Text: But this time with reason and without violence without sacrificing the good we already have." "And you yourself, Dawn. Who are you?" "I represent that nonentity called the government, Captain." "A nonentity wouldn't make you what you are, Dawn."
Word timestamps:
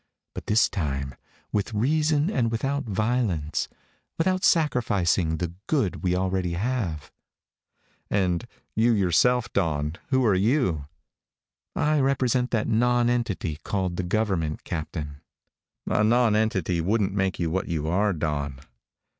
But 0.33 0.47
this 0.47 0.67
time 0.67 1.13
with 1.51 1.75
reason 1.75 2.31
and 2.31 2.51
without 2.51 2.85
violence 2.85 3.67
without 4.17 4.43
sacrificing 4.43 5.37
the 5.37 5.53
good 5.67 5.97
we 6.01 6.15
already 6.15 6.53
have." 6.53 7.11
"And 8.09 8.47
you 8.75 8.93
yourself, 8.93 9.53
Dawn. 9.53 9.97
Who 10.07 10.25
are 10.25 10.33
you?" 10.33 10.87
"I 11.75 11.99
represent 11.99 12.49
that 12.49 12.67
nonentity 12.67 13.59
called 13.63 13.95
the 13.97 14.01
government, 14.03 14.63
Captain." 14.63 15.21
"A 15.85 16.03
nonentity 16.03 16.81
wouldn't 16.81 17.13
make 17.13 17.37
you 17.37 17.51
what 17.51 17.67
you 17.67 17.87
are, 17.87 18.11
Dawn." 18.11 18.59